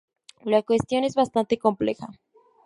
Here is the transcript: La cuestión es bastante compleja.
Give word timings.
La 0.45 0.63
cuestión 0.63 1.03
es 1.03 1.13
bastante 1.13 1.59
compleja. 1.59 2.07